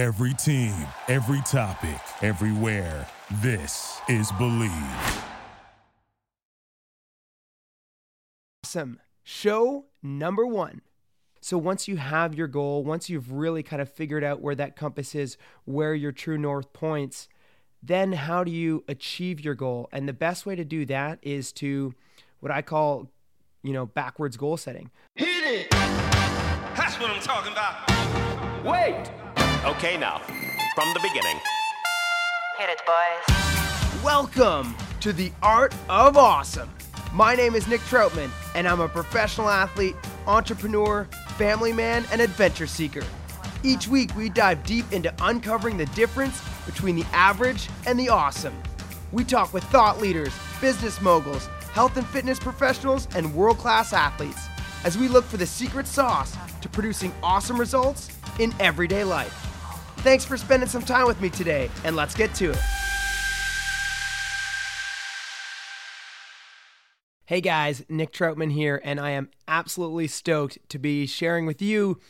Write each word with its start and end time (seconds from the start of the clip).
Every 0.00 0.32
team, 0.32 0.72
every 1.08 1.42
topic, 1.42 2.00
everywhere. 2.22 3.06
This 3.42 4.00
is 4.08 4.32
Bleav. 4.32 5.24
Awesome. 8.64 8.98
Show 9.22 9.84
number 10.02 10.46
one. 10.46 10.80
So, 11.42 11.58
once 11.58 11.86
you 11.86 11.98
have 11.98 12.34
your 12.34 12.46
goal, 12.46 12.82
once 12.82 13.10
you've 13.10 13.30
really 13.30 13.62
kind 13.62 13.82
of 13.82 13.92
figured 13.92 14.24
out 14.24 14.40
where 14.40 14.54
that 14.54 14.74
compass 14.74 15.14
is, 15.14 15.36
where 15.66 15.94
your 15.94 16.12
true 16.12 16.38
north 16.38 16.72
points, 16.72 17.28
then 17.82 18.12
how 18.12 18.42
do 18.42 18.50
you 18.50 18.84
achieve 18.88 19.44
your 19.44 19.54
goal? 19.54 19.90
And 19.92 20.08
the 20.08 20.14
best 20.14 20.46
way 20.46 20.56
to 20.56 20.64
do 20.64 20.86
that 20.86 21.18
is 21.20 21.52
to 21.52 21.92
what 22.38 22.50
I 22.50 22.62
call, 22.62 23.10
you 23.62 23.74
know, 23.74 23.84
backwards 23.84 24.38
goal 24.38 24.56
setting. 24.56 24.90
Hit 25.16 25.44
it! 25.44 25.70
That's 25.70 26.98
what 26.98 27.10
I'm 27.10 27.20
talking 27.20 27.52
about. 27.52 28.64
Wait! 28.64 29.29
Okay, 29.62 29.98
now, 29.98 30.22
from 30.74 30.88
the 30.94 31.00
beginning. 31.00 31.38
Hit 32.56 32.70
it, 32.70 32.80
boys. 32.86 34.02
Welcome 34.02 34.74
to 35.00 35.12
the 35.12 35.30
Art 35.42 35.74
of 35.90 36.16
Awesome. 36.16 36.70
My 37.12 37.34
name 37.34 37.54
is 37.54 37.68
Nick 37.68 37.82
Troutman, 37.82 38.30
and 38.54 38.66
I'm 38.66 38.80
a 38.80 38.88
professional 38.88 39.50
athlete, 39.50 39.96
entrepreneur, 40.26 41.04
family 41.36 41.74
man, 41.74 42.06
and 42.10 42.22
adventure 42.22 42.66
seeker. 42.66 43.02
Each 43.62 43.86
week, 43.86 44.16
we 44.16 44.30
dive 44.30 44.64
deep 44.64 44.90
into 44.92 45.12
uncovering 45.20 45.76
the 45.76 45.86
difference 45.86 46.40
between 46.64 46.96
the 46.96 47.04
average 47.12 47.68
and 47.86 48.00
the 48.00 48.08
awesome. 48.08 48.54
We 49.12 49.24
talk 49.24 49.52
with 49.52 49.64
thought 49.64 50.00
leaders, 50.00 50.32
business 50.62 51.02
moguls, 51.02 51.48
health 51.74 51.98
and 51.98 52.06
fitness 52.06 52.38
professionals, 52.38 53.08
and 53.14 53.34
world 53.34 53.58
class 53.58 53.92
athletes 53.92 54.48
as 54.84 54.96
we 54.96 55.06
look 55.06 55.26
for 55.26 55.36
the 55.36 55.44
secret 55.44 55.86
sauce 55.86 56.34
to 56.62 56.68
producing 56.70 57.12
awesome 57.22 57.60
results 57.60 58.08
in 58.38 58.54
everyday 58.58 59.04
life. 59.04 59.49
Thanks 60.02 60.24
for 60.24 60.38
spending 60.38 60.68
some 60.68 60.82
time 60.82 61.06
with 61.06 61.20
me 61.20 61.28
today, 61.28 61.70
and 61.84 61.94
let's 61.94 62.14
get 62.14 62.34
to 62.36 62.52
it. 62.52 62.58
Hey 67.26 67.40
guys, 67.42 67.84
Nick 67.88 68.12
Troutman 68.12 68.50
here, 68.50 68.80
and 68.82 68.98
I 68.98 69.10
am 69.10 69.30
absolutely 69.46 70.08
stoked 70.08 70.58
to 70.70 70.78
be 70.78 71.06
sharing 71.06 71.44
with 71.46 71.60
you 71.62 72.00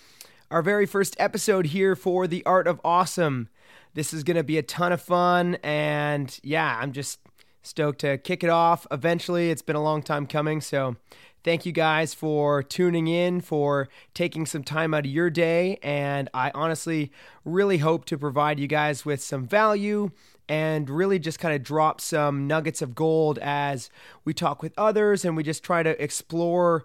our 0.53 0.63
very 0.63 0.87
first 0.87 1.15
episode 1.19 1.67
here 1.67 1.95
for 1.97 2.27
The 2.27 2.47
Art 2.47 2.67
of 2.67 2.81
Awesome. 2.85 3.49
This 3.95 4.15
is 4.15 4.23
going 4.23 4.37
to 4.37 4.45
be 4.45 4.57
a 4.57 4.63
ton 4.63 4.93
of 4.93 5.03
fun, 5.03 5.57
and 5.63 6.39
yeah, 6.43 6.79
I'm 6.81 6.93
just 6.93 7.19
stoked 7.63 8.01
to 8.01 8.19
kick 8.19 8.43
it 8.45 8.51
off 8.51 8.87
eventually. 8.91 9.51
It's 9.51 9.63
been 9.63 9.77
a 9.77 9.83
long 9.83 10.03
time 10.03 10.27
coming, 10.27 10.61
so 10.61 10.97
thank 11.45 11.65
you 11.65 11.73
guys 11.73 12.15
for 12.15 12.63
tuning 12.63 13.07
in, 13.07 13.41
for 13.41 13.89
taking 14.15 14.47
some 14.47 14.63
time 14.63 14.95
out 14.95 15.07
of 15.07 15.11
your 15.11 15.31
day, 15.31 15.79
and 15.83 16.29
I 16.35 16.51
honestly 16.55 17.13
really 17.45 17.79
hope 17.79 18.05
to 18.07 18.19
provide 18.19 18.59
you 18.59 18.67
guys 18.67 19.05
with 19.05 19.23
some 19.23 19.47
value 19.47 20.11
and 20.49 20.91
really 20.91 21.19
just 21.19 21.39
kind 21.39 21.55
of 21.55 21.63
drop 21.63 22.01
some 22.01 22.49
nuggets 22.49 22.83
of 22.83 22.95
gold 22.95 23.39
as 23.39 23.89
we 24.25 24.35
talk 24.35 24.63
with 24.63 24.73
others 24.77 25.25
and 25.25 25.37
we 25.37 25.45
just 25.45 25.63
try 25.63 25.83
to 25.83 26.03
explore 26.03 26.85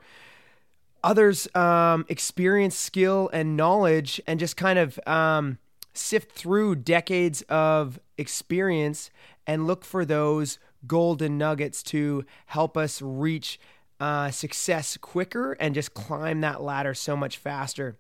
others' 1.04 1.48
um, 1.56 2.06
experience, 2.08 2.76
skill, 2.76 3.30
and 3.34 3.56
knowledge, 3.58 4.22
and 4.28 4.40
just 4.40 4.58
kind 4.58 4.80
of 4.80 5.00
um, 5.08 5.58
sift 5.94 6.32
through 6.32 6.76
decades 6.76 7.42
of 7.44 8.00
experience 8.18 9.10
and 9.48 9.68
look 9.68 9.86
for 9.86 10.06
those 10.06 10.60
golden 10.88 11.38
nuggets 11.38 11.84
to 11.84 12.26
help 12.48 12.78
us 12.78 13.02
reach 13.02 13.60
uh, 14.00 14.30
success 14.32 14.98
quicker 14.98 15.54
and 15.54 15.76
just 15.76 15.94
climb 15.94 16.42
that 16.42 16.62
ladder 16.62 16.94
so 16.94 17.16
much 17.16 17.38
faster. 17.38 17.98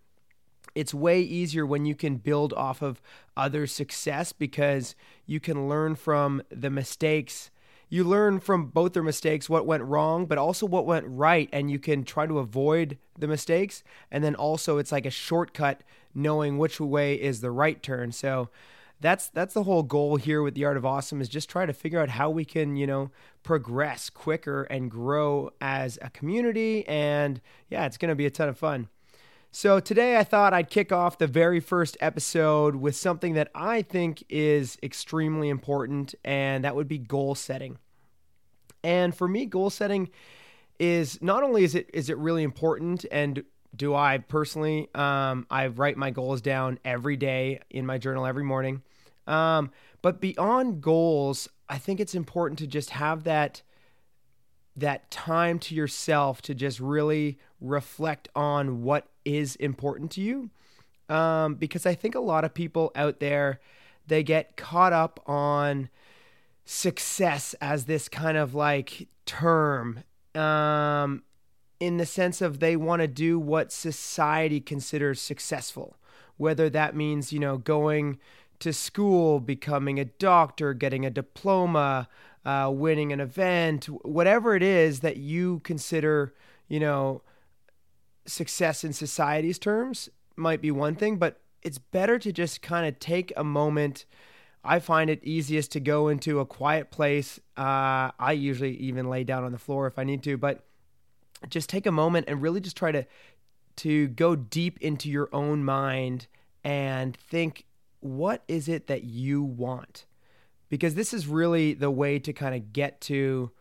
It's 0.74 0.94
way 0.94 1.22
easier 1.22 1.66
when 1.66 1.86
you 1.86 1.96
can 1.96 2.18
build 2.18 2.52
off 2.54 2.82
of 2.82 3.02
others' 3.38 3.72
success 3.72 4.34
because 4.34 4.94
you 5.26 5.40
can 5.40 5.70
learn 5.70 5.96
from 5.96 6.42
the 6.50 6.70
mistakes. 6.70 7.50
You 7.88 8.04
learn 8.04 8.42
from 8.42 8.68
both 8.68 8.92
their 8.92 9.04
mistakes, 9.04 9.50
what 9.50 9.66
went 9.66 9.84
wrong, 9.84 10.26
but 10.26 10.38
also 10.38 10.66
what 10.66 10.86
went 10.86 11.06
right, 11.08 11.48
and 11.54 11.72
you 11.72 11.80
can 11.80 12.04
try 12.04 12.28
to 12.28 12.40
avoid 12.40 12.98
the 13.18 13.28
mistakes. 13.28 13.84
And 14.12 14.22
then 14.22 14.36
also, 14.36 14.78
it's 14.78 14.92
like 14.92 15.06
a 15.06 15.12
shortcut 15.12 15.82
knowing 16.14 16.58
which 16.58 16.82
way 16.82 17.16
is 17.16 17.40
the 17.40 17.52
right 17.52 17.82
turn. 17.82 18.12
So, 18.12 18.50
that's 19.06 19.30
that's 19.30 19.54
the 19.54 19.64
whole 19.64 19.84
goal 19.84 20.16
here 20.16 20.42
with 20.42 20.56
the 20.56 20.66
art 20.66 20.78
of 20.78 20.86
awesome 20.86 21.22
is 21.22 21.30
just 21.30 21.50
try 21.50 21.66
to 21.66 21.74
figure 21.74 22.00
out 22.00 22.10
how 22.10 22.30
we 22.30 22.44
can 22.44 22.76
you 22.76 22.88
know 22.88 23.12
progress 23.44 24.10
quicker 24.10 24.64
and 24.64 24.90
grow 24.90 25.52
as 25.62 26.00
a 26.02 26.10
community 26.10 26.88
and 26.88 27.40
yeah 27.70 27.86
it's 27.86 27.98
going 27.98 28.10
to 28.10 28.16
be 28.16 28.26
a 28.26 28.32
ton 28.32 28.50
of 28.50 28.58
fun 28.58 28.90
so 29.52 29.80
today 29.80 30.18
I 30.18 30.24
thought 30.26 30.54
I'd 30.54 30.70
kick 30.70 30.92
off 30.92 31.18
the 31.18 31.28
very 31.28 31.62
first 31.62 31.96
episode 32.02 32.76
with 32.76 32.96
something 32.96 33.36
that 33.36 33.50
I 33.56 33.84
think 33.84 34.24
is 34.28 34.78
extremely 34.84 35.48
important 35.50 36.16
and 36.26 36.64
that 36.64 36.76
would 36.76 36.88
be 36.88 36.98
goal 36.98 37.36
setting 37.36 37.78
and 38.84 39.16
for 39.16 39.28
me 39.28 39.46
goal 39.46 39.70
setting 39.70 40.10
is 40.80 41.22
not 41.22 41.44
only 41.44 41.64
is 41.64 41.76
it 41.76 41.90
is 41.94 42.10
it 42.10 42.18
really 42.18 42.44
important 42.44 43.06
and 43.12 43.44
do 43.76 43.94
I 43.94 44.20
personally? 44.20 44.90
Um, 44.96 45.46
I 45.50 45.68
write 45.68 45.98
my 45.98 46.10
goals 46.10 46.42
down 46.42 46.80
every 46.86 47.18
day 47.18 47.60
in 47.70 47.86
my 47.86 47.98
journal 47.98 48.26
every 48.26 48.44
morning. 48.44 48.82
Um, 49.28 49.72
but 50.02 50.22
beyond 50.22 50.82
goals, 50.82 51.50
I 51.68 51.78
think 51.78 52.00
it's 52.00 52.16
important 52.16 52.60
to 52.60 52.68
just 52.68 52.92
have 52.92 53.24
that 53.24 53.62
that 54.78 55.10
time 55.10 55.58
to 55.58 55.74
yourself 55.74 56.42
to 56.42 56.54
just 56.54 56.82
really 56.82 57.40
reflect 57.62 58.28
on 58.36 58.84
what 58.84 59.08
is 59.24 59.56
important 59.56 60.12
to 60.12 60.22
you. 60.22 60.50
Um, 61.08 61.56
because 61.56 61.86
I 61.86 61.96
think 61.96 62.14
a 62.14 62.20
lot 62.20 62.44
of 62.44 62.54
people 62.54 62.92
out 62.94 63.20
there 63.20 63.62
they 64.08 64.22
get 64.22 64.58
caught 64.58 64.94
up 64.94 65.20
on 65.26 65.90
success 66.66 67.56
as 67.62 67.86
this 67.86 68.10
kind 68.10 68.38
of 68.38 68.54
like 68.54 69.08
term 69.26 70.04
um, 70.34 71.24
in 71.80 71.98
the 71.98 72.06
sense 72.06 72.42
of 72.42 72.60
they 72.60 72.76
want 72.76 73.02
to 73.02 73.08
do 73.08 73.40
what 73.40 73.72
society 73.72 74.60
considers 74.60 75.22
successful, 75.22 75.98
whether 76.38 76.70
that 76.70 76.96
means, 76.96 77.32
you 77.32 77.40
know, 77.40 77.58
going 77.58 78.20
to 78.60 78.74
school, 78.74 79.40
becoming 79.40 80.00
a 80.00 80.06
doctor, 80.06 80.74
getting 80.74 81.06
a 81.06 81.10
diploma, 81.10 82.08
uh, 82.46 82.72
winning 82.74 83.12
an 83.12 83.20
event, 83.20 83.86
whatever 83.86 84.56
it 84.56 84.64
is 84.64 85.00
that 85.02 85.18
you 85.18 85.60
consider, 85.60 86.34
you 86.68 86.80
know, 86.80 87.22
success 88.26 88.84
in 88.84 88.94
society's 88.94 89.60
terms 89.60 90.10
might 90.36 90.62
be 90.62 90.72
one 90.72 90.96
thing, 90.96 91.18
but 91.18 91.42
it's 91.62 91.78
better 91.78 92.20
to 92.20 92.32
just 92.32 92.62
kind 92.62 92.86
of 92.86 93.00
take 93.00 93.34
a 93.36 93.44
moment. 93.44 94.06
I 94.64 94.80
find 94.80 95.10
it 95.10 95.24
easiest 95.24 95.72
to 95.74 95.80
go 95.80 96.08
into 96.08 96.40
a 96.40 96.46
quiet 96.46 96.92
place. 96.92 97.40
Uh, 97.58 98.12
I 98.20 98.34
usually 98.34 98.76
even 98.78 99.10
lay 99.10 99.24
down 99.24 99.44
on 99.44 99.52
the 99.52 99.58
floor 99.58 99.88
if 99.88 99.98
I 99.98 100.04
need 100.04 100.24
to, 100.24 100.38
but 100.38 100.66
just 101.50 101.70
take 101.70 101.86
a 101.86 101.92
moment 101.92 102.26
and 102.28 102.42
really 102.42 102.60
just 102.60 102.78
try 102.78 102.92
to 102.92 103.06
to 103.78 104.08
go 104.08 104.38
deep 104.38 104.80
into 104.80 105.10
your 105.10 105.28
own 105.34 105.64
mind 105.64 106.28
and 106.64 107.18
think 107.18 107.66
what 108.00 108.44
is 108.48 108.68
it 108.68 108.88
that 108.88 109.04
you 109.04 109.44
want? 109.44 110.06
Because 110.70 110.96
this 110.96 111.14
is 111.14 111.28
really 111.28 111.74
the 111.74 111.92
way 111.92 112.20
to 112.20 112.34
kind 112.34 112.56
of 112.56 112.74
get 112.74 113.02
to 113.02 113.52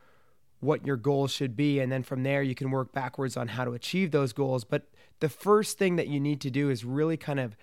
what 0.60 0.86
your 0.86 0.96
goals 0.96 1.30
should 1.30 1.54
be 1.54 1.78
and 1.78 1.92
then 1.92 2.02
from 2.02 2.22
there 2.22 2.42
you 2.42 2.54
can 2.54 2.70
work 2.70 2.90
backwards 2.92 3.36
on 3.36 3.48
how 3.48 3.64
to 3.64 3.72
achieve 3.72 4.10
those 4.10 4.32
goals. 4.32 4.64
But 4.64 4.88
the 5.20 5.28
first 5.28 5.78
thing 5.78 5.96
that 5.96 6.08
you 6.08 6.18
need 6.18 6.40
to 6.40 6.50
do 6.50 6.70
is 6.70 6.84
really 6.84 7.16
kind 7.16 7.38
of 7.38 7.56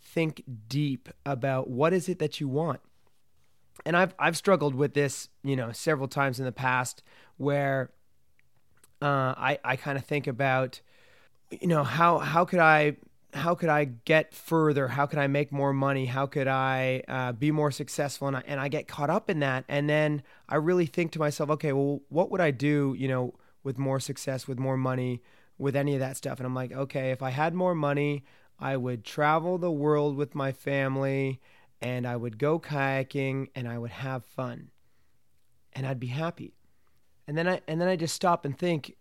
think 0.00 0.42
deep 0.68 1.08
about 1.26 1.68
what 1.68 1.92
is 1.92 2.08
it 2.08 2.18
that 2.20 2.40
you 2.40 2.48
want. 2.48 2.80
And 3.84 3.96
I've 3.96 4.14
I've 4.18 4.36
struggled 4.36 4.74
with 4.74 4.94
this, 4.94 5.28
you 5.42 5.56
know, 5.56 5.72
several 5.72 6.08
times 6.08 6.38
in 6.38 6.44
the 6.44 6.52
past 6.52 7.02
where 7.36 7.90
uh, 9.02 9.34
I 9.36 9.58
I 9.64 9.76
kind 9.76 9.98
of 9.98 10.04
think 10.04 10.26
about, 10.26 10.80
you 11.50 11.66
know, 11.66 11.82
how 11.82 12.18
how 12.18 12.44
could 12.44 12.60
I 12.60 12.96
how 13.34 13.54
could 13.54 13.68
I 13.68 13.84
get 13.84 14.32
further? 14.32 14.88
How 14.88 15.06
could 15.06 15.18
I 15.18 15.26
make 15.26 15.50
more 15.50 15.72
money? 15.72 16.06
How 16.06 16.26
could 16.26 16.46
I 16.46 17.02
uh, 17.08 17.32
be 17.32 17.50
more 17.50 17.70
successful? 17.70 18.28
And 18.28 18.36
I, 18.36 18.42
and 18.46 18.60
I 18.60 18.68
get 18.68 18.86
caught 18.86 19.10
up 19.10 19.28
in 19.28 19.40
that, 19.40 19.64
and 19.68 19.90
then 19.90 20.22
I 20.48 20.56
really 20.56 20.86
think 20.86 21.12
to 21.12 21.18
myself, 21.18 21.50
okay, 21.50 21.72
well, 21.72 22.00
what 22.08 22.30
would 22.30 22.40
I 22.40 22.52
do? 22.52 22.94
You 22.96 23.08
know, 23.08 23.34
with 23.62 23.76
more 23.76 23.98
success, 23.98 24.46
with 24.46 24.58
more 24.58 24.76
money, 24.76 25.22
with 25.58 25.74
any 25.74 25.94
of 25.94 26.00
that 26.00 26.16
stuff? 26.16 26.38
And 26.38 26.46
I'm 26.46 26.54
like, 26.54 26.72
okay, 26.72 27.10
if 27.10 27.22
I 27.22 27.30
had 27.30 27.54
more 27.54 27.74
money, 27.74 28.24
I 28.58 28.76
would 28.76 29.04
travel 29.04 29.58
the 29.58 29.72
world 29.72 30.16
with 30.16 30.34
my 30.34 30.52
family, 30.52 31.40
and 31.80 32.06
I 32.06 32.16
would 32.16 32.38
go 32.38 32.60
kayaking, 32.60 33.48
and 33.54 33.66
I 33.66 33.78
would 33.78 33.90
have 33.90 34.24
fun, 34.24 34.70
and 35.72 35.86
I'd 35.86 36.00
be 36.00 36.06
happy. 36.06 36.54
And 37.26 37.36
then 37.36 37.48
I 37.48 37.62
and 37.66 37.80
then 37.80 37.88
I 37.88 37.96
just 37.96 38.14
stop 38.14 38.44
and 38.44 38.56
think, 38.56 38.96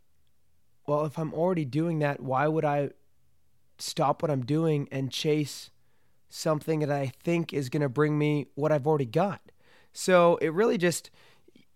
well, 0.88 1.06
if 1.06 1.20
I'm 1.20 1.34
already 1.34 1.66
doing 1.66 2.00
that, 2.00 2.20
why 2.20 2.48
would 2.48 2.66
I 2.66 2.90
stop 3.78 4.22
what 4.22 4.32
I'm 4.32 4.46
doing 4.46 4.88
and 4.92 5.12
chase 5.12 5.70
something 6.30 6.80
that 6.80 6.92
I 6.92 7.12
think 7.24 7.54
is 7.54 7.70
going 7.70 7.82
to 7.82 7.90
bring 7.90 8.18
me 8.18 8.48
what 8.56 8.72
I've 8.72 8.88
already 8.88 9.06
got? 9.06 9.42
So 9.94 10.38
it 10.38 10.54
really 10.54 10.78
just 10.78 11.10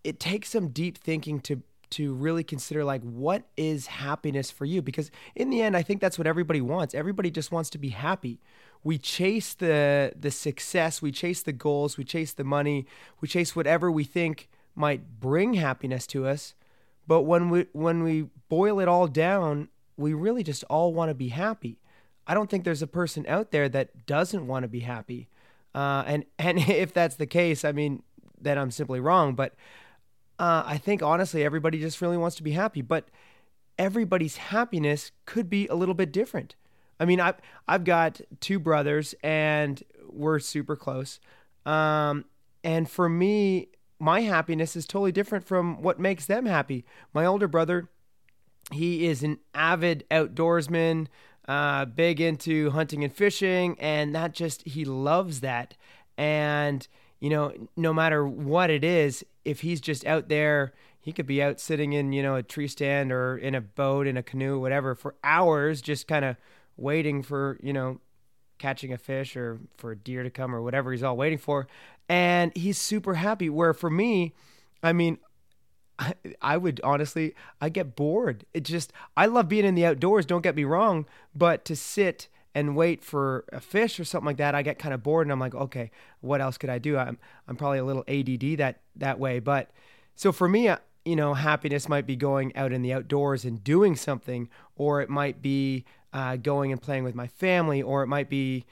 it 0.04 0.18
takes 0.18 0.50
some 0.50 0.68
deep 0.68 0.98
thinking 0.98 1.40
to 1.40 1.62
to 1.90 2.12
really 2.12 2.44
consider 2.44 2.84
like 2.84 3.02
what 3.02 3.44
is 3.56 3.86
happiness 3.86 4.50
for 4.50 4.66
you 4.66 4.82
because 4.82 5.10
in 5.34 5.48
the 5.48 5.62
end 5.62 5.76
I 5.76 5.82
think 5.82 6.00
that's 6.00 6.18
what 6.18 6.26
everybody 6.26 6.60
wants. 6.60 6.94
Everybody 6.94 7.30
just 7.30 7.50
wants 7.52 7.70
to 7.70 7.78
be 7.78 7.90
happy. 7.90 8.40
we 8.84 8.98
chase 8.98 9.54
the 9.54 10.12
the 10.18 10.30
success, 10.30 11.02
we 11.02 11.12
chase 11.12 11.42
the 11.42 11.52
goals, 11.52 11.96
we 11.96 12.04
chase 12.04 12.32
the 12.32 12.44
money, 12.44 12.86
we 13.20 13.28
chase 13.28 13.56
whatever 13.56 13.90
we 13.90 14.04
think 14.04 14.48
might 14.74 15.20
bring 15.20 15.54
happiness 15.54 16.06
to 16.08 16.26
us. 16.26 16.54
But 17.06 17.22
when 17.22 17.50
we 17.50 17.66
when 17.72 18.02
we 18.02 18.26
boil 18.48 18.80
it 18.80 18.88
all 18.88 19.06
down, 19.06 19.68
we 19.96 20.14
really 20.14 20.42
just 20.42 20.64
all 20.64 20.92
want 20.94 21.10
to 21.10 21.14
be 21.14 21.28
happy. 21.28 21.78
I 22.28 22.34
don't 22.34 22.48
think 22.50 22.64
there's 22.64 22.82
a 22.82 22.86
person 22.86 23.24
out 23.26 23.50
there 23.50 23.68
that 23.70 24.06
doesn't 24.06 24.46
want 24.46 24.62
to 24.64 24.68
be 24.68 24.80
happy. 24.80 25.28
Uh, 25.74 26.04
and 26.06 26.24
and 26.38 26.58
if 26.58 26.92
that's 26.92 27.16
the 27.16 27.26
case, 27.26 27.64
I 27.64 27.72
mean, 27.72 28.02
then 28.40 28.58
I'm 28.58 28.70
simply 28.70 29.00
wrong. 29.00 29.34
But 29.34 29.54
uh, 30.38 30.62
I 30.64 30.78
think 30.78 31.02
honestly, 31.02 31.42
everybody 31.42 31.80
just 31.80 32.00
really 32.00 32.18
wants 32.18 32.36
to 32.36 32.42
be 32.42 32.52
happy. 32.52 32.82
But 32.82 33.08
everybody's 33.78 34.36
happiness 34.36 35.10
could 35.24 35.48
be 35.48 35.66
a 35.68 35.74
little 35.74 35.94
bit 35.94 36.12
different. 36.12 36.54
I 37.00 37.04
mean, 37.04 37.20
I've 37.20 37.36
I've 37.66 37.84
got 37.84 38.20
two 38.40 38.58
brothers, 38.58 39.14
and 39.22 39.82
we're 40.08 40.38
super 40.38 40.76
close. 40.76 41.20
Um, 41.64 42.24
and 42.64 42.88
for 42.90 43.08
me, 43.08 43.68
my 43.98 44.22
happiness 44.22 44.76
is 44.76 44.86
totally 44.86 45.12
different 45.12 45.46
from 45.46 45.82
what 45.82 45.98
makes 45.98 46.26
them 46.26 46.46
happy. 46.46 46.84
My 47.12 47.24
older 47.24 47.48
brother, 47.48 47.88
he 48.72 49.06
is 49.06 49.22
an 49.22 49.38
avid 49.54 50.04
outdoorsman, 50.10 51.06
uh, 51.48 51.86
big 51.86 52.20
into 52.20 52.70
hunting 52.70 53.02
and 53.02 53.12
fishing, 53.12 53.76
and 53.80 54.14
that 54.14 54.32
just 54.32 54.62
he 54.62 54.84
loves 54.84 55.40
that. 55.40 55.76
And 56.16 56.86
you 57.18 57.30
know, 57.30 57.52
no 57.76 57.92
matter 57.92 58.26
what 58.26 58.70
it 58.70 58.84
is, 58.84 59.24
if 59.44 59.60
he's 59.60 59.80
just 59.80 60.06
out 60.06 60.28
there, 60.28 60.74
he 61.00 61.12
could 61.12 61.26
be 61.26 61.42
out 61.42 61.58
sitting 61.58 61.92
in 61.94 62.12
you 62.12 62.22
know 62.22 62.36
a 62.36 62.42
tree 62.42 62.68
stand 62.68 63.10
or 63.10 63.36
in 63.36 63.54
a 63.54 63.60
boat, 63.60 64.06
in 64.06 64.16
a 64.16 64.22
canoe, 64.22 64.60
whatever, 64.60 64.94
for 64.94 65.16
hours, 65.24 65.82
just 65.82 66.06
kind 66.06 66.24
of 66.24 66.36
waiting 66.76 67.22
for 67.22 67.58
you 67.62 67.72
know 67.72 68.00
catching 68.58 68.92
a 68.92 68.98
fish 68.98 69.36
or 69.36 69.60
for 69.76 69.92
a 69.92 69.96
deer 69.96 70.22
to 70.22 70.30
come 70.30 70.54
or 70.54 70.60
whatever 70.60 70.90
he's 70.90 71.02
all 71.02 71.16
waiting 71.16 71.38
for 71.38 71.68
and 72.08 72.56
he's 72.56 72.78
super 72.78 73.14
happy. 73.14 73.50
Where 73.50 73.74
for 73.74 73.90
me, 73.90 74.34
I 74.82 74.92
mean, 74.92 75.18
I, 76.40 76.56
would 76.56 76.80
honestly, 76.84 77.34
I 77.60 77.68
get 77.68 77.96
bored. 77.96 78.44
It 78.54 78.62
just, 78.62 78.92
I 79.16 79.26
love 79.26 79.48
being 79.48 79.64
in 79.64 79.74
the 79.74 79.84
outdoors. 79.84 80.26
Don't 80.26 80.42
get 80.42 80.54
me 80.54 80.64
wrong, 80.64 81.06
but 81.34 81.64
to 81.64 81.76
sit 81.76 82.28
and 82.54 82.76
wait 82.76 83.02
for 83.02 83.44
a 83.52 83.60
fish 83.60 83.98
or 84.00 84.04
something 84.04 84.26
like 84.26 84.36
that, 84.38 84.54
I 84.54 84.62
get 84.62 84.78
kind 84.78 84.94
of 84.94 85.02
bored, 85.02 85.26
and 85.26 85.32
I'm 85.32 85.40
like, 85.40 85.54
okay, 85.54 85.90
what 86.20 86.40
else 86.40 86.58
could 86.58 86.70
I 86.70 86.78
do? 86.78 86.96
I'm, 86.96 87.18
I'm 87.46 87.56
probably 87.56 87.78
a 87.78 87.84
little 87.84 88.04
ADD 88.08 88.58
that 88.58 88.80
that 88.96 89.18
way, 89.18 89.38
but 89.38 89.70
so 90.14 90.32
for 90.32 90.48
me, 90.48 90.66
uh, 90.68 90.78
you 91.04 91.14
know, 91.14 91.34
happiness 91.34 91.88
might 91.88 92.06
be 92.06 92.16
going 92.16 92.54
out 92.56 92.72
in 92.72 92.82
the 92.82 92.92
outdoors 92.92 93.44
and 93.44 93.62
doing 93.62 93.94
something, 93.94 94.48
or 94.76 95.00
it 95.00 95.08
might 95.08 95.40
be 95.40 95.84
uh, 96.12 96.36
going 96.36 96.72
and 96.72 96.82
playing 96.82 97.04
with 97.04 97.14
my 97.14 97.28
family, 97.28 97.80
or 97.80 98.02
it 98.02 98.08
might 98.08 98.28
be, 98.28 98.64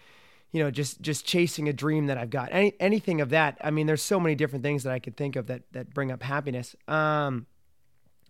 you 0.53 0.63
know, 0.63 0.71
just 0.71 1.01
just 1.01 1.27
chasing 1.27 1.69
a 1.69 1.73
dream 1.73 2.07
that 2.07 2.19
I've 2.19 2.31
got. 2.31 2.49
Any 2.53 2.75
anything 2.81 3.21
of 3.21 3.31
that. 3.31 3.59
I 3.63 3.71
mean, 3.71 3.87
there's 3.87 4.03
so 4.03 4.21
many 4.21 4.35
different 4.35 4.63
things 4.63 4.85
that 4.85 4.93
I 4.93 4.99
could 4.99 5.17
think 5.17 5.37
of 5.37 5.47
that 5.47 5.63
that 5.73 5.93
bring 5.93 6.11
up 6.11 6.23
happiness. 6.23 6.75
Um, 6.89 7.47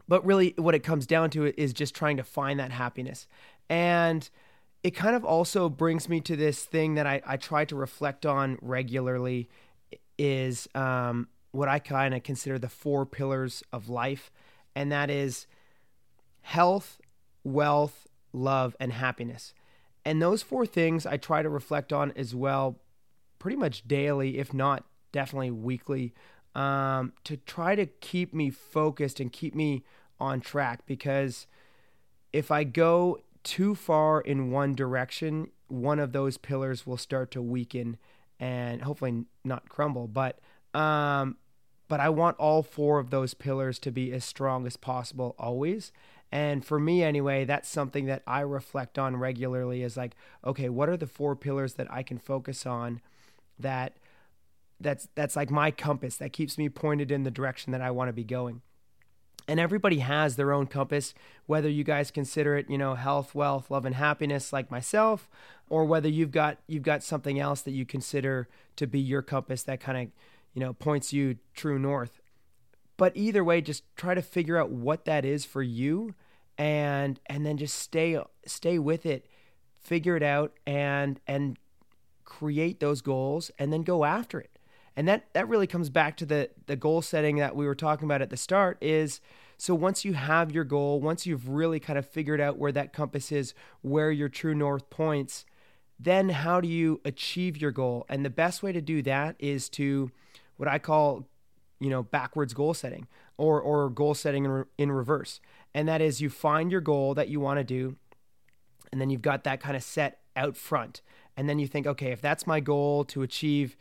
but 0.09 0.25
really, 0.25 0.55
what 0.57 0.75
it 0.75 0.81
comes 0.81 1.07
down 1.07 1.31
to 1.31 1.47
is 1.61 1.73
just 1.73 1.95
trying 1.95 2.17
to 2.17 2.25
find 2.25 2.61
that 2.61 2.71
happiness, 2.71 3.27
and 3.69 4.29
it 4.83 4.93
kind 4.93 5.17
of 5.17 5.25
also 5.25 5.69
brings 5.69 6.09
me 6.09 6.21
to 6.21 6.37
this 6.37 6.65
thing 6.65 6.95
that 6.95 7.07
I, 7.07 7.21
I 7.27 7.37
try 7.37 7.65
to 7.65 7.75
reflect 7.75 8.25
on 8.25 8.59
regularly 8.63 9.49
is 10.17 10.69
um, 10.77 11.29
what 11.51 11.69
I 11.69 11.81
kind 11.81 12.15
of 12.15 12.23
consider 12.23 12.59
the 12.59 12.69
four 12.69 13.05
pillars 13.05 13.65
of 13.73 13.89
life, 13.89 14.31
and 14.75 14.93
that 14.93 15.11
is 15.11 15.47
health, 16.43 17.01
wealth, 17.43 18.07
love, 18.33 18.77
and 18.79 18.93
happiness. 18.93 19.55
And 20.07 20.23
those 20.23 20.41
four 20.41 20.67
things 20.67 21.05
I 21.05 21.17
try 21.17 21.43
to 21.43 21.49
reflect 21.51 21.93
on 21.93 22.13
as 22.15 22.33
well, 22.33 22.79
pretty 23.41 23.57
much 23.57 23.89
daily, 23.89 24.39
if 24.39 24.55
not 24.55 24.85
definitely 25.11 25.51
weekly, 25.51 26.15
um, 26.55 27.13
to 27.25 27.37
try 27.39 27.75
to 27.75 27.87
keep 27.87 28.33
me 28.33 28.51
focused 28.51 29.19
and 29.19 29.33
keep 29.33 29.53
me 29.53 29.83
on 30.21 30.41
track. 30.41 30.87
Because 30.87 31.49
if 32.33 32.53
I 32.53 32.63
go 32.63 33.19
too 33.43 33.75
far 33.75 34.21
in 34.21 34.53
one 34.53 34.77
direction, 34.77 35.51
one 35.67 35.99
of 35.99 36.13
those 36.13 36.39
pillars 36.39 36.87
will 36.87 36.97
start 36.97 37.33
to 37.33 37.43
weaken 37.43 37.99
and 38.39 38.83
hopefully 38.83 39.25
not 39.43 39.69
crumble. 39.69 40.07
But 40.07 40.39
um, 40.73 41.37
but 41.89 41.99
I 41.99 42.11
want 42.11 42.37
all 42.39 42.63
four 42.63 43.01
of 43.01 43.11
those 43.11 43.35
pillars 43.35 43.81
to 43.81 43.91
be 43.91 44.13
as 44.13 44.25
strong 44.25 44.67
as 44.69 44.77
possible 44.77 45.35
always. 45.37 45.91
And 46.37 46.63
for 46.63 46.79
me, 46.79 47.03
anyway, 47.03 47.47
that's 47.47 47.67
something 47.67 48.05
that 48.07 48.23
I 48.27 48.41
reflect 48.41 48.99
on 48.99 49.17
regularly 49.17 49.83
is 49.83 49.97
like, 49.97 50.15
okay, 50.45 50.69
what 50.69 50.91
are 50.91 50.97
the 50.99 51.07
four 51.07 51.35
pillars 51.35 51.73
that 51.75 51.91
I 51.91 52.03
can 52.03 52.19
focus 52.19 52.67
on 52.67 53.01
that 53.59 53.97
that's 54.79 55.09
that's 55.15 55.35
like 55.35 55.51
my 55.51 55.71
compass 55.71 56.19
that 56.19 56.35
keeps 56.35 56.59
me 56.59 56.69
pointed 56.69 57.11
in 57.11 57.23
the 57.23 57.31
direction 57.31 57.73
that 57.73 57.81
I 57.81 57.91
want 57.91 58.11
to 58.11 58.13
be 58.13 58.23
going. 58.23 58.61
And 59.49 59.59
everybody 59.59 60.01
has 60.01 60.37
their 60.37 60.53
own 60.53 60.67
compass, 60.67 61.15
whether 61.47 61.71
you 61.71 61.85
guys 61.85 62.11
consider 62.11 62.55
it, 62.59 62.69
you 62.69 62.77
know, 62.77 62.97
health, 62.97 63.35
wealth, 63.35 63.71
love 63.71 63.87
and 63.87 63.95
happiness 63.95 64.53
like 64.53 64.71
myself, 64.71 65.31
or 65.71 65.87
whether 65.87 66.11
you've 66.11 66.33
got 66.33 66.59
you've 66.67 66.83
got 66.83 67.03
something 67.03 67.41
else 67.41 67.63
that 67.63 67.73
you 67.73 67.87
consider 67.87 68.47
to 68.77 68.87
be 68.87 69.01
your 69.01 69.23
compass 69.23 69.63
that 69.63 69.81
kind 69.81 69.97
of, 69.97 70.13
you 70.53 70.61
know, 70.61 70.75
points 70.75 71.15
you 71.15 71.39
true 71.55 71.79
north. 71.79 72.21
But 72.99 73.13
either 73.17 73.43
way, 73.43 73.63
just 73.63 73.85
try 73.97 74.13
to 74.13 74.21
figure 74.21 74.59
out 74.59 74.69
what 74.69 75.07
that 75.07 75.25
is 75.25 75.47
for 75.47 75.63
you 75.63 76.15
and 76.59 77.21
and 77.27 77.45
then 77.45 77.57
just 77.57 77.79
stay 77.79 78.19
stay 78.47 78.79
with 78.79 79.07
it, 79.07 79.27
figure 79.81 80.17
it 80.17 80.23
out 80.23 80.53
and 80.67 81.21
and 81.27 81.59
create 82.25 82.81
those 82.81 83.01
goals 83.01 83.51
and 83.59 83.73
then 83.73 83.83
go 83.83 84.05
after 84.05 84.41
it. 84.41 84.59
And 84.97 85.07
that 85.09 85.27
that 85.35 85.49
really 85.49 85.67
comes 85.67 85.91
back 85.91 86.17
to 86.19 86.27
the 86.27 86.51
the 86.67 86.77
goal 86.77 87.03
setting 87.03 87.37
that 87.37 87.57
we 87.57 87.67
were 87.67 87.75
talking 87.75 88.07
about 88.07 88.23
at 88.23 88.31
the 88.31 88.37
start 88.37 88.79
is 88.81 89.21
so 89.59 89.75
once 89.75 90.05
you 90.05 90.13
have 90.13 90.53
your 90.53 90.65
goal, 90.65 91.01
once 91.01 91.27
you've 91.27 91.49
really 91.49 91.81
kind 91.81 91.99
of 91.99 92.07
figured 92.07 92.41
out 92.41 92.59
where 92.59 92.73
that 92.73 92.93
compass 92.93 93.33
is, 93.33 93.55
where 93.81 94.11
your 94.11 94.29
true 94.29 94.55
north 94.55 94.91
points, 94.91 95.47
then 95.99 96.29
how 96.29 96.61
do 96.61 96.69
you 96.69 97.01
achieve 97.05 97.57
your 97.57 97.71
goal? 97.71 98.05
And 98.09 98.25
the 98.25 98.31
best 98.31 98.63
way 98.63 98.73
to 98.73 98.83
do 98.83 99.01
that 99.03 99.37
is 99.39 99.69
to 99.71 100.11
what 100.57 100.69
I 100.69 100.79
call 100.79 101.27
you 101.81 101.91
know 101.91 102.03
backwards 102.03 102.55
goal 102.55 102.75
setting 102.75 103.07
or 103.37 103.61
or 103.61 103.91
goal 103.91 104.15
setting 104.15 104.45
in, 104.45 104.65
in 104.79 104.93
reverse. 104.93 105.41
And 105.75 105.87
that 105.89 106.01
is 106.01 106.21
you 106.21 106.31
find 106.31 106.71
your 106.71 106.81
goal 106.81 107.15
that 107.15 107.29
you 107.29 107.41
want 107.41 107.59
to 107.59 107.65
do 107.65 107.97
and 108.93 109.01
then 109.01 109.11
you've 109.11 109.23
got 109.23 109.45
that 109.45 109.61
kind 109.61 109.77
of 109.77 109.83
set 109.83 110.21
out 110.37 110.57
front. 110.57 111.03
And 111.37 111.49
then 111.49 111.59
you 111.59 111.67
think 111.67 111.87
okay 111.87 112.13
if 112.13 112.21
that's 112.21 112.47
my 112.47 112.61
goal 112.61 113.05
to 113.07 113.23
achieve 113.23 113.77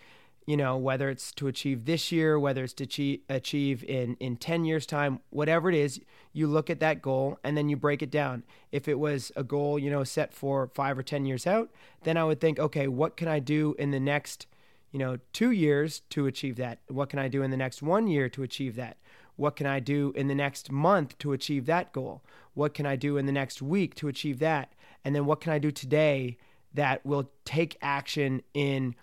you 0.45 0.57
know 0.57 0.77
whether 0.77 1.09
it's 1.09 1.31
to 1.31 1.47
achieve 1.47 1.85
this 1.85 2.11
year 2.11 2.37
whether 2.37 2.63
it's 2.63 2.73
to 2.73 2.83
achieve, 2.83 3.21
achieve 3.29 3.83
in 3.85 4.15
in 4.19 4.35
10 4.35 4.63
years 4.65 4.85
time 4.85 5.19
whatever 5.31 5.69
it 5.69 5.75
is 5.75 5.99
you 6.33 6.47
look 6.47 6.69
at 6.69 6.79
that 6.79 7.01
goal 7.01 7.39
and 7.43 7.57
then 7.57 7.69
you 7.69 7.77
break 7.77 8.01
it 8.01 8.11
down. 8.11 8.43
If 8.71 8.87
it 8.87 8.99
was 8.99 9.31
a 9.35 9.43
goal 9.43 9.79
you 9.79 9.89
know 9.89 10.03
set 10.03 10.33
for 10.33 10.69
5 10.73 10.97
or 10.97 11.03
10 11.03 11.25
years 11.25 11.47
out 11.47 11.71
then 12.03 12.17
i 12.17 12.23
would 12.23 12.41
think 12.41 12.59
okay 12.59 12.87
what 12.87 13.17
can 13.17 13.27
i 13.27 13.39
do 13.39 13.75
in 13.79 13.91
the 13.91 13.99
next 13.99 14.47
you 14.95 14.99
know, 14.99 15.17
two 15.33 15.51
years 15.51 16.03
to 16.09 16.25
achieve 16.25 16.55
that? 16.55 16.79
What 16.87 17.09
can 17.09 17.19
I 17.19 17.27
do 17.27 17.43
in 17.43 17.51
the 17.51 17.57
next 17.57 17.81
one 17.81 18.07
year 18.07 18.29
to 18.29 18.43
achieve 18.43 18.77
that? 18.77 18.95
What 19.35 19.57
can 19.57 19.67
I 19.67 19.81
do 19.81 20.13
in 20.15 20.29
the 20.29 20.35
next 20.35 20.71
month 20.71 21.17
to 21.17 21.33
achieve 21.33 21.65
that 21.65 21.91
goal? 21.91 22.23
What 22.53 22.73
can 22.73 22.85
I 22.85 22.95
do 22.95 23.17
in 23.17 23.25
the 23.25 23.33
next 23.33 23.61
week 23.61 23.95
to 23.95 24.07
achieve 24.07 24.39
that? 24.39 24.71
And 25.03 25.13
then 25.13 25.25
what 25.25 25.41
can 25.41 25.51
I 25.51 25.59
do 25.59 25.69
today 25.69 26.37
that 26.73 27.05
will 27.05 27.29
take 27.43 27.77
action 27.81 28.41
in 28.53 28.95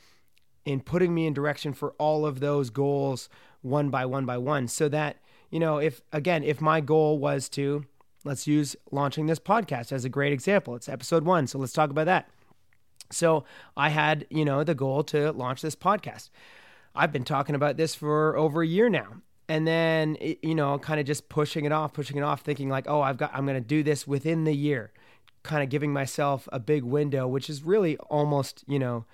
in 0.65 0.81
putting 0.81 1.13
me 1.13 1.27
in 1.27 1.35
direction 1.35 1.75
for 1.75 1.91
all 1.99 2.25
of 2.25 2.41
those 2.41 2.71
goals 2.71 3.29
one 3.61 3.91
by 3.91 4.07
one 4.07 4.25
by 4.25 4.39
one 4.39 4.69
so 4.69 4.89
that 4.89 5.19
you 5.51 5.61
know 5.61 5.77
if 5.77 6.01
again 6.11 6.43
if 6.43 6.59
my 6.63 6.81
goal 6.81 7.19
was 7.19 7.51
to 7.51 7.85
let's 8.25 8.47
use 8.47 8.77
launching 8.91 9.27
this 9.27 9.41
podcast 9.41 9.93
as 9.93 10.07
a 10.07 10.09
great 10.09 10.33
example 10.33 10.75
it's 10.75 10.89
episode 10.89 11.25
1 11.25 11.49
so 11.49 11.59
let's 11.59 11.73
talk 11.73 11.91
about 11.91 12.07
that 12.07 12.31
so 13.13 13.45
I 13.77 13.91
had, 13.91 14.27
you 14.31 14.45
know, 14.45 14.65
the 14.65 14.75
goal 14.75 15.05
to 15.05 15.33
launch 15.33 15.63
this 15.63 15.77
podcast. 15.77 16.31
I've 16.95 17.13
been 17.13 17.25
talking 17.25 17.55
about 17.55 17.77
this 17.77 17.95
for 17.95 18.37
over 18.37 18.63
a 18.63 18.67
year 18.67 18.89
now. 18.89 19.23
And 19.49 19.67
then, 19.67 20.17
you 20.21 20.55
know, 20.55 20.79
kind 20.79 21.01
of 21.01 21.05
just 21.05 21.29
pushing 21.29 21.65
it 21.65 21.73
off, 21.73 21.93
pushing 21.93 22.17
it 22.17 22.23
off, 22.23 22.41
thinking 22.41 22.69
like, 22.69 22.87
oh, 22.89 23.03
I've 23.03 23.19
got, 23.19 23.33
I'm 23.35 23.45
going 23.45 23.61
to 23.61 23.67
do 23.67 23.83
this 23.83 24.07
within 24.07 24.45
the 24.45 24.55
year, 24.55 24.93
kind 25.43 25.63
of 25.63 25.69
giving 25.69 25.93
myself 25.93 26.49
a 26.53 26.61
big 26.61 26.85
window, 26.85 27.27
which 27.27 27.51
is 27.51 27.63
really 27.63 27.97
almost, 27.99 28.65
you 28.67 28.79
know, 28.79 29.05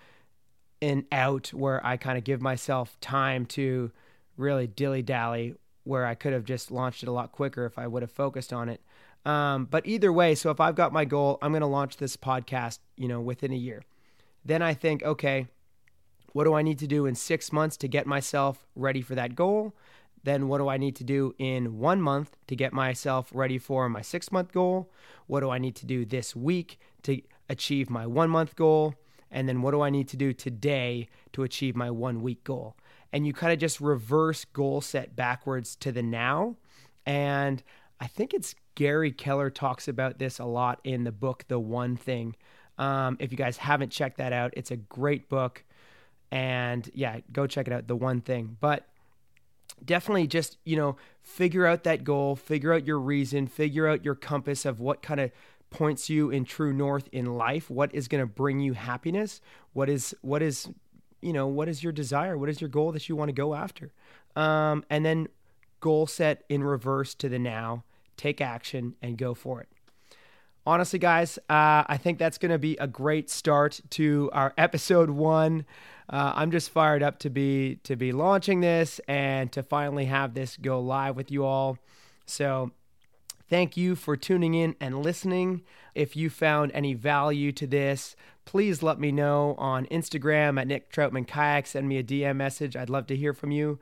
an 0.81 1.07
out 1.11 1.49
where 1.49 1.85
I 1.85 1.97
kind 1.97 2.19
of 2.19 2.25
give 2.25 2.41
myself 2.41 3.01
time 3.01 3.47
to 3.47 3.91
really 4.37 4.67
dilly 4.69 5.03
dally, 5.03 5.55
where 5.83 6.07
I 6.07 6.15
could 6.15 6.33
have 6.33 6.45
just 6.45 6.71
launched 6.71 7.03
it 7.03 7.09
a 7.09 7.13
lot 7.13 7.33
quicker 7.33 7.65
if 7.65 7.79
I 7.79 7.87
would 7.87 8.03
have 8.03 8.13
focused 8.13 8.53
on 8.53 8.69
it. 8.69 8.81
Um, 9.29 9.67
but 9.67 9.87
either 9.87 10.11
way, 10.11 10.35
so 10.35 10.51
if 10.51 10.59
I've 10.59 10.75
got 10.75 10.91
my 10.91 11.05
goal, 11.05 11.37
I'm 11.43 11.53
going 11.53 11.61
to 11.61 11.67
launch 11.67 11.99
this 11.99 12.17
podcast, 12.17 12.79
you 12.97 13.09
know, 13.09 13.21
within 13.21 13.53
a 13.53 13.57
year. 13.57 13.83
Then 14.43 14.63
I 14.63 14.73
think, 14.73 15.03
okay, 15.03 15.49
what 16.33 16.45
do 16.45 16.55
I 16.55 16.63
need 16.63 16.79
to 16.79 16.87
do 16.87 17.05
in 17.05 17.15
six 17.15 17.53
months 17.53 17.77
to 17.79 17.89
get 17.89 18.07
myself 18.07 18.67
ready 18.75 19.03
for 19.03 19.15
that 19.17 19.35
goal? 19.35 19.75
Then 20.25 20.49
what 20.49 20.59
do 20.59 20.69
I 20.69 20.79
need 20.79 20.97
to 20.97 21.05
do 21.05 21.35
in 21.39 21.79
one 21.79 22.01
month 22.01 22.39
to 22.47 22.57
get 22.57 22.73
myself 22.73 23.29
ready 23.35 23.59
for 23.59 23.87
my 23.91 24.01
six 24.01 24.33
month 24.33 24.51
goal? 24.51 24.91
What 25.27 25.41
do 25.41 25.51
I 25.51 25.59
need 25.59 25.77
to 25.77 25.87
do 25.87 26.07
this 26.07 26.35
week 26.35 26.81
to 27.03 27.21
achieve 27.51 27.91
my 27.91 28.07
one 28.07 28.31
month 28.31 28.57
goal? 28.57 28.95
And 29.31 29.47
then 29.47 29.61
what 29.61 29.73
do 29.73 29.83
I 29.83 29.91
need 29.91 30.09
to 30.09 30.17
do 30.17 30.33
today 30.33 31.07
to 31.35 31.43
achieve 31.43 31.77
my 31.77 31.91
one 31.91 32.23
week 32.23 32.45
goal? 32.45 32.79
And 33.13 33.27
you 33.27 33.35
kind 33.35 33.53
of 33.53 33.59
just 33.59 33.79
reverse 33.79 34.47
goal 34.47 34.81
set 34.81 35.15
backwards 35.15 35.77
to 35.77 35.93
the 35.93 36.03
now. 36.03 36.57
And 37.05 37.63
I 38.01 38.07
think 38.07 38.33
it's 38.33 38.55
Gary 38.79 39.11
Keller 39.11 39.51
talks 39.51 39.89
about 39.89 40.21
this 40.21 40.39
a 40.39 40.45
lot 40.45 40.79
in 40.85 41.03
the 41.03 41.11
book, 41.11 41.45
The 41.49 41.59
One 41.59 41.97
Thing. 41.97 42.37
Um, 42.79 43.17
if 43.19 43.33
you 43.33 43.37
guys 43.37 43.57
haven't 43.57 43.91
checked 43.91 44.19
that 44.19 44.33
out, 44.33 44.55
it's 44.57 44.71
a 44.71 44.77
great 44.77 45.29
book. 45.29 45.65
And 46.31 46.89
yeah, 46.95 47.19
go 47.33 47.49
check 47.49 47.67
it 47.67 47.73
out, 47.73 47.89
The 47.89 47.97
One 47.97 48.21
Thing. 48.21 48.57
But 48.61 48.87
definitely 49.85 50.29
just, 50.29 50.59
you 50.65 50.77
know, 50.77 50.97
figure 51.23 51.67
out 51.67 51.83
that 51.83 52.05
goal, 52.05 52.37
figure 52.37 52.73
out 52.73 52.87
your 52.87 53.01
reason, 53.01 53.49
figure 53.49 53.89
out 53.89 54.05
your 54.05 54.15
compass 54.15 54.65
of 54.65 54.79
what 54.79 55.03
kind 55.03 55.19
of 55.19 55.33
points 55.71 56.09
you 56.09 56.31
in 56.31 56.45
true 56.45 56.73
north 56.73 57.09
in 57.11 57.27
life, 57.27 57.69
what 57.69 57.93
is 57.93 58.07
going 58.07 58.23
to 58.23 58.33
bring 58.33 58.61
you 58.61 58.75
happiness, 58.75 59.41
what 59.73 59.89
is 59.89 60.15
what 60.23 60.41
is 60.41 60.69
you 61.21 61.33
know, 61.33 61.49
what 61.49 61.69
is 61.69 61.83
your 61.83 61.93
desire? 61.93 62.39
What 62.39 62.49
is 62.49 62.61
your 62.61 62.71
goal 62.71 62.93
that 62.93 63.09
you 63.09 63.17
want 63.17 63.31
to 63.31 63.33
go 63.33 63.57
after? 63.57 63.93
Um, 64.37 64.85
and 64.89 65.05
then 65.05 65.27
goal 65.81 66.07
set 66.07 66.45
in 66.49 66.63
reverse 66.63 67.13
to 67.17 67.29
the 67.29 67.41
now, 67.41 67.83
take 68.19 68.41
action 68.41 68.95
and 69.01 69.17
go 69.17 69.35
for 69.35 69.61
it. 69.61 69.69
Honestly, 70.67 70.99
guys, 70.99 71.39
uh, 71.49 71.85
I 71.87 71.97
think 71.97 72.19
that's 72.19 72.37
going 72.37 72.53
to 72.53 72.59
be 72.59 72.77
a 72.77 72.87
great 72.87 73.31
start 73.31 73.81
to 73.91 74.29
our 74.35 74.53
episode 74.59 75.09
one. 75.09 75.65
Uh, 76.11 76.33
I'm 76.35 76.51
just 76.51 76.71
fired 76.71 77.03
up 77.03 77.19
to 77.21 77.31
be 77.31 77.77
to 77.85 77.97
be 77.97 78.13
launching 78.13 78.61
this 78.61 79.01
and 79.09 79.51
to 79.53 79.63
finally 79.63 80.07
have 80.07 80.35
this 80.35 80.57
go 80.57 80.81
live 80.81 81.17
with 81.17 81.31
you 81.31 81.45
all. 81.45 81.79
So 82.27 82.73
Thank 83.49 83.79
you 83.79 83.97
for 83.97 84.15
tuning 84.15 84.53
in 84.53 84.77
and 84.79 85.03
listening. 85.03 85.63
If 85.95 86.17
you 86.17 86.29
found 86.29 86.71
any 86.75 86.93
value 86.93 87.51
to 87.53 87.67
this, 87.67 88.15
please 88.45 88.83
let 88.83 89.01
me 89.01 89.11
know 89.11 89.55
on 89.57 89.87
Instagram 89.87 90.61
at 90.61 90.67
Nick 90.67 90.93
Troutman 90.93 91.27
Kayak. 91.27 91.67
Send 91.67 91.89
me 91.89 91.97
a 91.97 92.03
DM 92.03 92.37
message. 92.37 92.77
I'd 92.77 92.91
love 92.91 93.07
to 93.07 93.17
hear 93.17 93.33
from 93.33 93.51
you. 93.51 93.79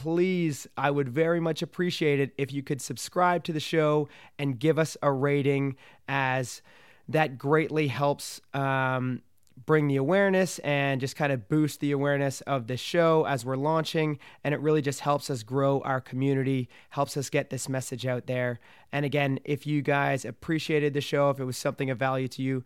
Please, 0.00 0.66
I 0.78 0.90
would 0.90 1.10
very 1.10 1.40
much 1.40 1.60
appreciate 1.60 2.20
it 2.20 2.32
if 2.38 2.54
you 2.54 2.62
could 2.62 2.80
subscribe 2.80 3.44
to 3.44 3.52
the 3.52 3.60
show 3.60 4.08
and 4.38 4.58
give 4.58 4.78
us 4.78 4.96
a 5.02 5.12
rating, 5.12 5.76
as 6.08 6.62
that 7.06 7.36
greatly 7.36 7.88
helps 7.88 8.40
um, 8.54 9.20
bring 9.66 9.88
the 9.88 9.96
awareness 9.96 10.58
and 10.60 11.02
just 11.02 11.16
kind 11.16 11.30
of 11.30 11.50
boost 11.50 11.80
the 11.80 11.92
awareness 11.92 12.40
of 12.42 12.66
the 12.66 12.78
show 12.78 13.26
as 13.26 13.44
we're 13.44 13.56
launching. 13.56 14.18
And 14.42 14.54
it 14.54 14.60
really 14.60 14.80
just 14.80 15.00
helps 15.00 15.28
us 15.28 15.42
grow 15.42 15.82
our 15.82 16.00
community, 16.00 16.70
helps 16.88 17.18
us 17.18 17.28
get 17.28 17.50
this 17.50 17.68
message 17.68 18.06
out 18.06 18.26
there. 18.26 18.58
And 18.92 19.04
again, 19.04 19.38
if 19.44 19.66
you 19.66 19.82
guys 19.82 20.24
appreciated 20.24 20.94
the 20.94 21.02
show, 21.02 21.28
if 21.28 21.38
it 21.38 21.44
was 21.44 21.58
something 21.58 21.90
of 21.90 21.98
value 21.98 22.28
to 22.28 22.42
you, 22.42 22.64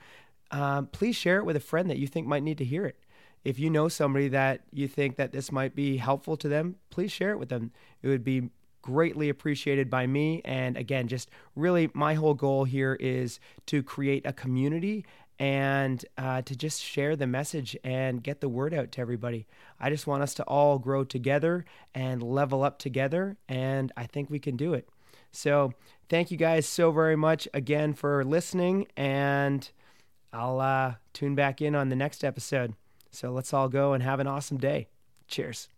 um, 0.52 0.86
please 0.86 1.16
share 1.16 1.38
it 1.38 1.44
with 1.44 1.56
a 1.56 1.60
friend 1.60 1.90
that 1.90 1.98
you 1.98 2.06
think 2.06 2.28
might 2.28 2.44
need 2.44 2.58
to 2.58 2.64
hear 2.64 2.86
it. 2.86 2.96
If 3.44 3.58
you 3.58 3.70
know 3.70 3.88
somebody 3.88 4.28
that 4.28 4.62
you 4.72 4.88
think 4.88 5.16
that 5.16 5.32
this 5.32 5.52
might 5.52 5.74
be 5.74 5.98
helpful 5.98 6.36
to 6.38 6.48
them, 6.48 6.76
please 6.90 7.12
share 7.12 7.32
it 7.32 7.38
with 7.38 7.50
them. 7.50 7.72
It 8.02 8.08
would 8.08 8.24
be 8.24 8.50
greatly 8.82 9.28
appreciated 9.28 9.88
by 9.88 10.06
me. 10.06 10.42
And 10.44 10.76
again, 10.76 11.08
just 11.08 11.30
really 11.56 11.90
my 11.94 12.14
whole 12.14 12.34
goal 12.34 12.64
here 12.64 12.94
is 13.00 13.40
to 13.66 13.82
create 13.82 14.26
a 14.26 14.32
community 14.32 15.06
and 15.38 16.04
uh, 16.16 16.42
to 16.42 16.54
just 16.54 16.82
share 16.82 17.16
the 17.16 17.26
message 17.26 17.76
and 17.82 18.22
get 18.22 18.40
the 18.40 18.48
word 18.48 18.72
out 18.72 18.92
to 18.92 19.00
everybody. 19.00 19.46
I 19.80 19.90
just 19.90 20.06
want 20.06 20.22
us 20.22 20.34
to 20.34 20.44
all 20.44 20.78
grow 20.78 21.04
together 21.04 21.64
and 21.94 22.22
level 22.22 22.62
up 22.62 22.78
together, 22.78 23.36
and 23.48 23.90
I 23.96 24.06
think 24.06 24.30
we 24.30 24.38
can 24.38 24.56
do 24.56 24.74
it. 24.74 24.88
So, 25.32 25.72
thank 26.08 26.30
you 26.30 26.36
guys 26.36 26.66
so 26.66 26.92
very 26.92 27.16
much 27.16 27.48
again 27.52 27.94
for 27.94 28.24
listening, 28.24 28.86
and 28.96 29.68
I'll 30.32 30.60
uh, 30.60 30.94
tune 31.12 31.34
back 31.34 31.60
in 31.60 31.74
on 31.74 31.88
the 31.88 31.96
next 31.96 32.22
episode. 32.22 32.74
So, 33.14 33.30
let's 33.30 33.52
all 33.52 33.68
go 33.68 33.92
and 33.92 34.02
have 34.02 34.20
an 34.20 34.26
awesome 34.26 34.58
day. 34.58 34.88
Cheers. 35.28 35.68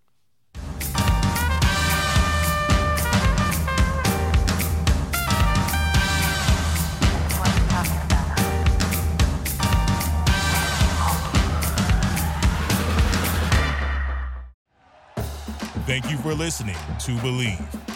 Thank 15.86 16.10
you 16.10 16.16
for 16.18 16.34
listening 16.34 16.74
to 16.74 17.12
Bleav. 17.18 17.95